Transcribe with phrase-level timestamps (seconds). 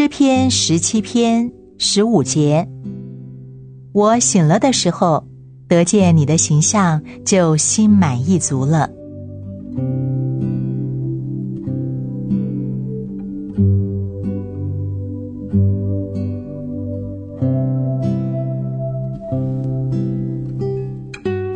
[0.00, 2.68] 诗篇十七篇十五节：
[3.90, 5.26] 我醒了的时候，
[5.66, 8.88] 得见你的形象，就心满意足了。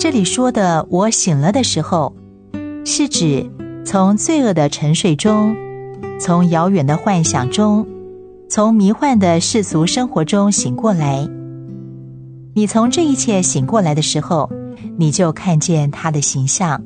[0.00, 2.12] 这里说的“我醒了的时候”，
[2.84, 3.48] 是指
[3.84, 5.54] 从罪恶的沉睡中，
[6.18, 7.86] 从遥远的幻想中，
[8.54, 11.26] 从迷幻的世俗生活中醒过来。
[12.54, 14.52] 你从这一切醒过来的时候，
[14.98, 16.84] 你就看见他的形象，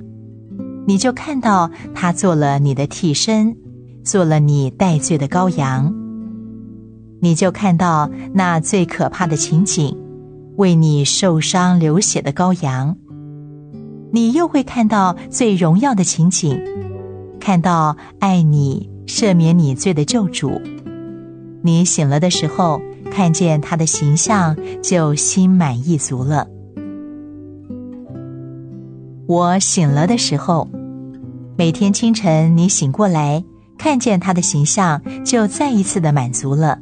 [0.87, 3.57] 你就看到他做了你的替身，
[4.05, 5.93] 做了你代罪的羔羊。
[7.21, 9.98] 你就看到那最可怕的情景，
[10.59, 12.96] 为你受伤流血的羔羊。
[14.12, 16.63] 你又会看到最荣耀的情景，
[17.41, 20.52] 看到爱你、赦免你罪的救主。
[21.62, 26.46] 你醒了的时候，看见他的形象，就心满意足了。
[29.26, 30.68] 我醒了的时候，
[31.57, 33.43] 每天清晨你醒过来，
[33.76, 36.79] 看见他的形象，就再一次的满足了。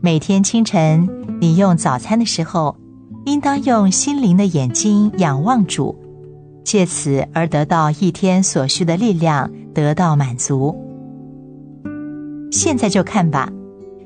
[0.00, 1.08] 每天清晨
[1.40, 2.76] 你用早餐的时候，
[3.24, 5.96] 应当用心灵的眼睛仰望主，
[6.64, 10.76] 借此而得到一天所需的力量，得到满足。
[12.52, 13.50] 现在就看吧，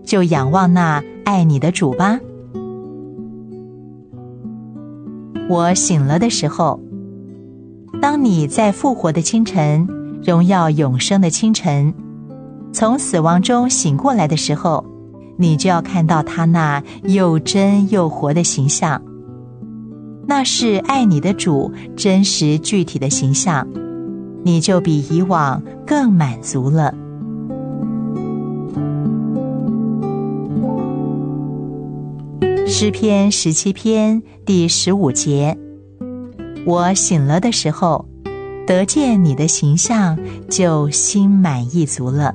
[0.05, 2.19] 就仰望那爱你的主吧。
[5.51, 6.81] 我醒了的时候，
[8.01, 9.87] 当你在复活的清晨，
[10.25, 11.93] 荣耀永生的清晨，
[12.73, 14.85] 从死亡中醒过来的时候。
[15.39, 19.03] 你就要看到他那又真又活的形象，
[20.27, 23.69] 那是爱你的主真实具体的形象，
[24.43, 26.95] 你就比以往更满足了。
[32.69, 35.57] 诗篇十七篇第十五节
[36.67, 38.09] 我醒了的时候
[38.67, 40.19] 得见你的形象
[40.51, 42.35] 就心满意足了。